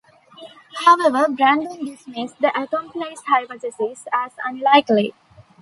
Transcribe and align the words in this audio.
However, 0.83 1.27
Brandon 1.31 1.85
dismissed 1.85 2.39
the 2.41 2.49
accomplice 2.59 3.21
hypothesis 3.27 4.05
as 4.11 4.31
unlikely. 4.43 5.13